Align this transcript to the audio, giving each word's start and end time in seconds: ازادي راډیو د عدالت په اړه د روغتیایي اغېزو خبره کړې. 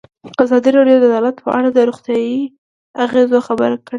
ازادي 0.43 0.69
راډیو 0.77 0.97
د 1.01 1.05
عدالت 1.11 1.35
په 1.45 1.49
اړه 1.57 1.69
د 1.71 1.79
روغتیایي 1.89 2.41
اغېزو 3.05 3.37
خبره 3.47 3.75
کړې. 3.83 3.89